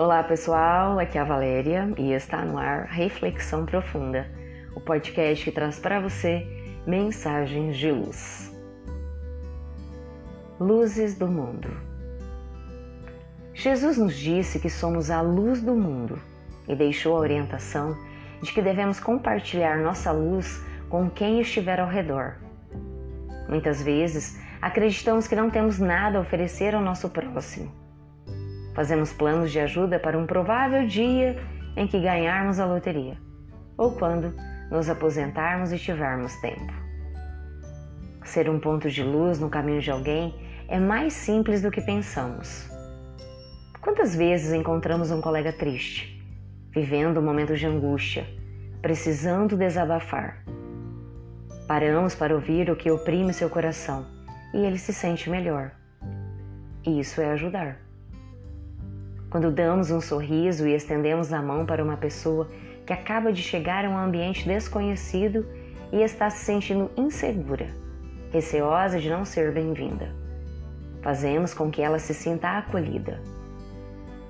Olá 0.00 0.22
pessoal, 0.22 0.96
aqui 1.00 1.18
é 1.18 1.20
a 1.20 1.24
Valéria 1.24 1.92
e 1.98 2.12
está 2.12 2.44
no 2.44 2.56
ar 2.56 2.84
Reflexão 2.84 3.66
Profunda, 3.66 4.30
o 4.72 4.80
podcast 4.80 5.44
que 5.44 5.50
traz 5.50 5.80
para 5.80 5.98
você 5.98 6.46
mensagens 6.86 7.76
de 7.76 7.90
luz. 7.90 8.56
Luzes 10.60 11.18
do 11.18 11.26
Mundo 11.26 11.68
Jesus 13.52 13.98
nos 13.98 14.16
disse 14.16 14.60
que 14.60 14.70
somos 14.70 15.10
a 15.10 15.20
luz 15.20 15.60
do 15.60 15.74
mundo 15.74 16.16
e 16.68 16.76
deixou 16.76 17.16
a 17.16 17.20
orientação 17.20 17.98
de 18.40 18.52
que 18.52 18.62
devemos 18.62 19.00
compartilhar 19.00 19.78
nossa 19.78 20.12
luz 20.12 20.64
com 20.88 21.10
quem 21.10 21.40
estiver 21.40 21.80
ao 21.80 21.88
redor. 21.88 22.36
Muitas 23.48 23.82
vezes 23.82 24.40
acreditamos 24.62 25.26
que 25.26 25.34
não 25.34 25.50
temos 25.50 25.80
nada 25.80 26.18
a 26.18 26.20
oferecer 26.20 26.72
ao 26.72 26.80
nosso 26.80 27.08
próximo. 27.08 27.87
Fazemos 28.78 29.12
planos 29.12 29.50
de 29.50 29.58
ajuda 29.58 29.98
para 29.98 30.16
um 30.16 30.24
provável 30.24 30.86
dia 30.86 31.36
em 31.76 31.88
que 31.88 31.98
ganharmos 32.00 32.60
a 32.60 32.64
loteria 32.64 33.18
ou 33.76 33.90
quando 33.90 34.32
nos 34.70 34.88
aposentarmos 34.88 35.72
e 35.72 35.78
tivermos 35.80 36.32
tempo. 36.36 36.72
Ser 38.22 38.48
um 38.48 38.60
ponto 38.60 38.88
de 38.88 39.02
luz 39.02 39.40
no 39.40 39.50
caminho 39.50 39.80
de 39.80 39.90
alguém 39.90 40.32
é 40.68 40.78
mais 40.78 41.12
simples 41.12 41.60
do 41.60 41.72
que 41.72 41.80
pensamos. 41.80 42.70
Quantas 43.80 44.14
vezes 44.14 44.52
encontramos 44.52 45.10
um 45.10 45.20
colega 45.20 45.52
triste, 45.52 46.24
vivendo 46.70 47.18
um 47.18 47.24
momento 47.24 47.56
de 47.56 47.66
angústia, 47.66 48.28
precisando 48.80 49.56
desabafar? 49.56 50.44
Paramos 51.66 52.14
para 52.14 52.32
ouvir 52.32 52.70
o 52.70 52.76
que 52.76 52.92
oprime 52.92 53.34
seu 53.34 53.50
coração 53.50 54.06
e 54.54 54.58
ele 54.58 54.78
se 54.78 54.94
sente 54.94 55.28
melhor. 55.28 55.72
Isso 56.86 57.20
é 57.20 57.32
ajudar. 57.32 57.87
Quando 59.30 59.50
damos 59.50 59.90
um 59.90 60.00
sorriso 60.00 60.66
e 60.66 60.74
estendemos 60.74 61.34
a 61.34 61.42
mão 61.42 61.66
para 61.66 61.84
uma 61.84 61.98
pessoa 61.98 62.48
que 62.86 62.92
acaba 62.94 63.30
de 63.30 63.42
chegar 63.42 63.84
a 63.84 63.90
um 63.90 63.98
ambiente 63.98 64.48
desconhecido 64.48 65.46
e 65.92 66.00
está 66.02 66.30
se 66.30 66.46
sentindo 66.46 66.90
insegura, 66.96 67.66
receosa 68.32 68.98
de 68.98 69.10
não 69.10 69.26
ser 69.26 69.52
bem-vinda, 69.52 70.14
fazemos 71.02 71.52
com 71.52 71.70
que 71.70 71.82
ela 71.82 71.98
se 71.98 72.14
sinta 72.14 72.56
acolhida. 72.56 73.20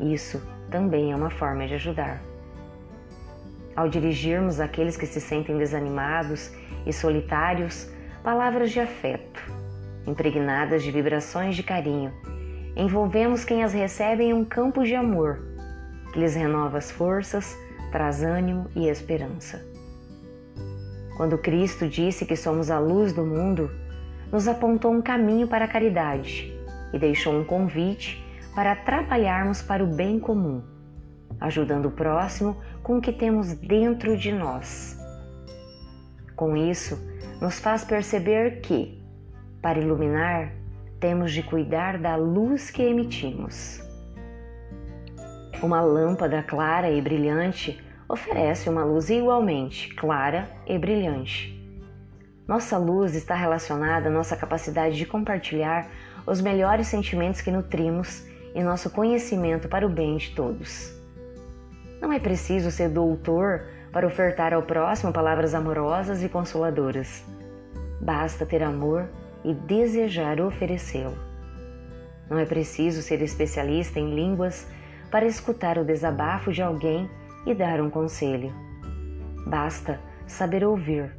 Isso 0.00 0.42
também 0.68 1.12
é 1.12 1.16
uma 1.16 1.30
forma 1.30 1.68
de 1.68 1.74
ajudar. 1.74 2.20
Ao 3.76 3.88
dirigirmos 3.88 4.58
àqueles 4.58 4.96
que 4.96 5.06
se 5.06 5.20
sentem 5.20 5.56
desanimados 5.56 6.52
e 6.84 6.92
solitários 6.92 7.88
palavras 8.24 8.72
de 8.72 8.80
afeto, 8.80 9.40
impregnadas 10.04 10.82
de 10.82 10.90
vibrações 10.90 11.54
de 11.54 11.62
carinho. 11.62 12.12
Envolvemos 12.78 13.44
quem 13.44 13.64
as 13.64 13.72
recebe 13.72 14.22
em 14.22 14.32
um 14.32 14.44
campo 14.44 14.84
de 14.84 14.94
amor, 14.94 15.42
que 16.12 16.20
lhes 16.20 16.36
renova 16.36 16.78
as 16.78 16.92
forças, 16.92 17.58
traz 17.90 18.22
ânimo 18.22 18.70
e 18.76 18.86
esperança. 18.86 19.66
Quando 21.16 21.36
Cristo 21.36 21.88
disse 21.88 22.24
que 22.24 22.36
somos 22.36 22.70
a 22.70 22.78
luz 22.78 23.12
do 23.12 23.26
mundo, 23.26 23.68
nos 24.30 24.46
apontou 24.46 24.92
um 24.92 25.02
caminho 25.02 25.48
para 25.48 25.64
a 25.64 25.68
caridade 25.68 26.56
e 26.92 26.98
deixou 27.00 27.34
um 27.34 27.42
convite 27.42 28.24
para 28.54 28.76
trabalharmos 28.76 29.60
para 29.60 29.82
o 29.82 29.96
bem 29.96 30.20
comum, 30.20 30.62
ajudando 31.40 31.86
o 31.86 31.90
próximo 31.90 32.56
com 32.80 32.98
o 32.98 33.00
que 33.00 33.12
temos 33.12 33.54
dentro 33.54 34.16
de 34.16 34.30
nós. 34.30 34.96
Com 36.36 36.56
isso, 36.56 36.96
nos 37.40 37.58
faz 37.58 37.82
perceber 37.82 38.60
que 38.60 39.02
para 39.60 39.80
iluminar, 39.80 40.52
temos 41.00 41.32
de 41.32 41.42
cuidar 41.42 41.98
da 41.98 42.16
luz 42.16 42.70
que 42.70 42.82
emitimos. 42.82 43.80
Uma 45.62 45.80
lâmpada 45.80 46.42
clara 46.42 46.90
e 46.90 47.00
brilhante 47.00 47.80
oferece 48.08 48.68
uma 48.68 48.84
luz 48.84 49.10
igualmente 49.10 49.94
clara 49.94 50.48
e 50.66 50.78
brilhante. 50.78 51.54
Nossa 52.46 52.78
luz 52.78 53.14
está 53.14 53.34
relacionada 53.34 54.08
à 54.08 54.10
nossa 54.10 54.36
capacidade 54.36 54.96
de 54.96 55.04
compartilhar 55.04 55.86
os 56.26 56.40
melhores 56.40 56.86
sentimentos 56.86 57.40
que 57.40 57.50
nutrimos 57.50 58.26
e 58.54 58.62
nosso 58.62 58.90
conhecimento 58.90 59.68
para 59.68 59.86
o 59.86 59.90
bem 59.90 60.16
de 60.16 60.30
todos. 60.34 60.92
Não 62.00 62.12
é 62.12 62.18
preciso 62.18 62.70
ser 62.70 62.88
doutor 62.88 63.66
para 63.92 64.06
ofertar 64.06 64.54
ao 64.54 64.62
próximo 64.62 65.12
palavras 65.12 65.54
amorosas 65.54 66.22
e 66.22 66.28
consoladoras. 66.28 67.24
Basta 68.00 68.46
ter 68.46 68.62
amor 68.62 69.08
e 69.44 69.54
desejar 69.54 70.40
oferecê-lo. 70.40 71.16
Não 72.28 72.38
é 72.38 72.44
preciso 72.44 73.00
ser 73.02 73.22
especialista 73.22 73.98
em 73.98 74.14
línguas 74.14 74.68
para 75.10 75.26
escutar 75.26 75.78
o 75.78 75.84
desabafo 75.84 76.52
de 76.52 76.62
alguém 76.62 77.08
e 77.46 77.54
dar 77.54 77.80
um 77.80 77.88
conselho. 77.88 78.52
Basta 79.46 79.98
saber 80.26 80.64
ouvir, 80.64 81.16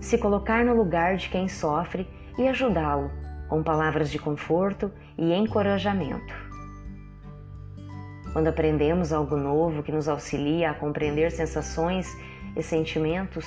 se 0.00 0.18
colocar 0.18 0.64
no 0.64 0.74
lugar 0.74 1.16
de 1.16 1.28
quem 1.30 1.48
sofre 1.48 2.06
e 2.38 2.46
ajudá-lo 2.46 3.10
com 3.48 3.62
palavras 3.62 4.10
de 4.10 4.18
conforto 4.18 4.92
e 5.18 5.32
encorajamento. 5.32 6.32
Quando 8.32 8.46
aprendemos 8.46 9.12
algo 9.12 9.36
novo 9.36 9.82
que 9.82 9.90
nos 9.90 10.08
auxilia 10.08 10.70
a 10.70 10.74
compreender 10.74 11.32
sensações 11.32 12.06
e 12.56 12.62
sentimentos, 12.62 13.44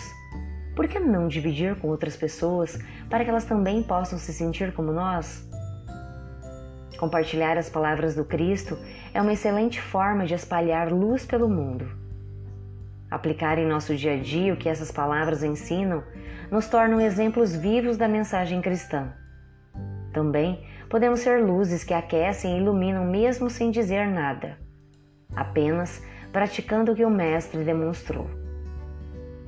por 0.76 0.88
que 0.88 1.00
não 1.00 1.28
dividir 1.28 1.76
com 1.76 1.88
outras 1.88 2.16
pessoas 2.16 2.80
para 3.10 3.24
que 3.24 3.30
elas 3.30 3.46
também 3.46 3.84
possam 3.84 4.18
se 4.18 4.34
sentir 4.34 4.74
como 4.74 4.92
nós? 4.92 5.48
Compartilhar 6.98 7.58
as 7.58 7.70
palavras 7.70 8.16
do 8.16 8.24
Cristo 8.24 8.78
é 9.14 9.22
uma 9.22 9.34
excelente 9.34 9.82
forma 9.82 10.26
de 10.26 10.34
espalhar 10.34 10.92
luz 10.92 11.26
pelo 11.26 11.50
mundo. 11.50 11.86
Aplicar 13.12 13.58
em 13.60 13.68
nosso 13.68 13.96
dia 13.96 14.14
a 14.14 14.18
dia 14.18 14.54
o 14.54 14.58
que 14.58 14.70
essas 14.70 14.92
palavras 14.92 15.44
ensinam 15.44 16.04
nos 16.50 16.68
tornam 16.68 17.02
exemplos 17.02 17.56
vivos 17.56 17.98
da 17.98 18.08
mensagem 18.08 18.62
cristã. 18.62 19.14
Também 20.12 20.66
podemos 20.90 21.20
ser 21.20 21.44
luzes 21.44 21.84
que 21.84 21.94
aquecem 21.94 22.56
e 22.56 22.62
iluminam 22.62 23.06
mesmo 23.06 23.50
sem 23.50 23.70
dizer 23.70 24.08
nada, 24.08 24.58
apenas 25.36 26.02
praticando 26.32 26.92
o 26.92 26.96
que 26.96 27.04
o 27.06 27.10
Mestre 27.10 27.64
demonstrou. 27.64 28.28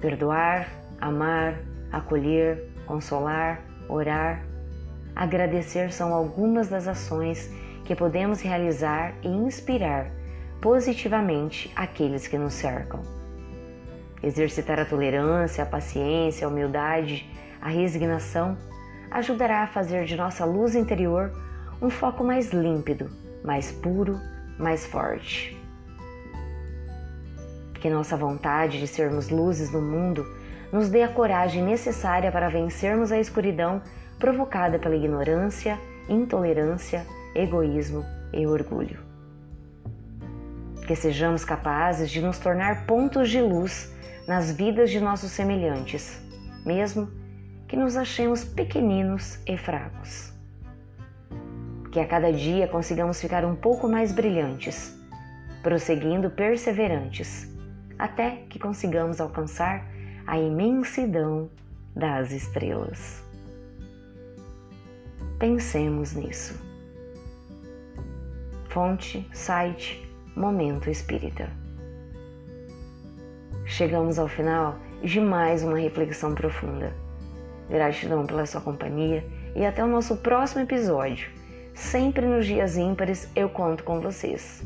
Perdoar, 0.01 0.67
Amar, 1.00 1.59
acolher, 1.91 2.69
consolar, 2.85 3.61
orar, 3.88 4.45
agradecer 5.16 5.91
são 5.91 6.13
algumas 6.13 6.67
das 6.67 6.88
ações 6.88 7.50
que 7.83 7.95
podemos 7.95 8.41
realizar 8.41 9.13
e 9.22 9.28
inspirar 9.28 10.11
positivamente 10.61 11.72
aqueles 11.75 12.28
que 12.28 12.38
nos 12.38 12.53
cercam. 12.53 13.01
Exercitar 14.23 14.79
a 14.79 14.85
tolerância, 14.85 15.63
a 15.63 15.67
paciência, 15.67 16.47
a 16.47 16.50
humildade, 16.50 17.29
a 17.61 17.69
resignação 17.69 18.57
ajudará 19.11 19.63
a 19.63 19.67
fazer 19.67 20.05
de 20.05 20.16
nossa 20.16 20.44
luz 20.45 20.75
interior 20.75 21.31
um 21.81 21.89
foco 21.89 22.23
mais 22.23 22.51
límpido, 22.51 23.09
mais 23.44 23.72
puro, 23.72 24.19
mais 24.57 24.85
forte. 24.85 25.55
Que 27.75 27.89
nossa 27.89 28.17
vontade 28.17 28.79
de 28.79 28.88
sermos 28.88 29.29
luzes 29.29 29.72
no 29.72 29.81
mundo 29.81 30.25
nos 30.75 30.89
dê 30.89 31.03
a 31.03 31.07
coragem 31.07 31.63
necessária 31.63 32.29
para 32.29 32.49
vencermos 32.49 33.09
a 33.09 33.17
escuridão 33.17 33.81
provocada 34.19 34.77
pela 34.77 34.93
ignorância, 34.93 35.79
intolerância, 36.09 37.07
egoísmo 37.33 38.03
e 38.33 38.45
orgulho. 38.45 38.99
Que 40.85 40.93
sejamos 40.93 41.45
capazes 41.45 42.11
de 42.11 42.21
nos 42.21 42.39
tornar 42.39 42.85
pontos 42.85 43.29
de 43.29 43.41
luz 43.41 43.95
nas 44.27 44.51
vidas 44.51 44.91
de 44.91 44.99
nossos 44.99 45.31
semelhantes, 45.31 46.21
mesmo 46.65 47.09
que 47.69 47.77
nos 47.77 47.95
achemos 47.95 48.43
pequeninos 48.43 49.39
e 49.47 49.55
fracos. 49.55 50.33
Que 51.89 52.01
a 52.01 52.05
cada 52.05 52.33
dia 52.33 52.67
consigamos 52.67 53.21
ficar 53.21 53.45
um 53.45 53.55
pouco 53.55 53.87
mais 53.87 54.11
brilhantes, 54.11 54.93
prosseguindo 55.63 56.29
perseverantes, 56.31 57.49
até 57.97 58.43
que 58.49 58.59
consigamos 58.59 59.21
alcançar 59.21 59.95
a 60.27 60.39
imensidão 60.39 61.49
das 61.95 62.31
estrelas. 62.31 63.23
Pensemos 65.37 66.13
nisso. 66.13 66.59
Fonte, 68.69 69.27
site, 69.33 70.09
Momento 70.35 70.89
Espírita. 70.89 71.49
Chegamos 73.66 74.17
ao 74.17 74.27
final 74.27 74.77
de 75.03 75.22
mais 75.22 75.63
uma 75.63 75.77
reflexão 75.77 76.33
profunda. 76.33 76.93
Gratidão 77.69 78.25
pela 78.25 78.45
sua 78.45 78.61
companhia 78.61 79.23
e 79.55 79.66
até 79.66 79.83
o 79.83 79.87
nosso 79.87 80.17
próximo 80.17 80.63
episódio. 80.63 81.29
Sempre 81.73 82.25
nos 82.25 82.45
dias 82.45 82.78
ímpares 82.78 83.29
eu 83.35 83.49
conto 83.49 83.83
com 83.83 83.99
vocês. 84.01 84.63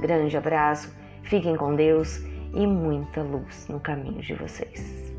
Grande 0.00 0.36
abraço, 0.36 0.94
fiquem 1.22 1.56
com 1.56 1.74
Deus 1.74 2.20
e 2.54 2.66
muita 2.66 3.22
luz 3.22 3.66
no 3.68 3.80
caminho 3.80 4.20
de 4.20 4.34
vocês. 4.34 5.15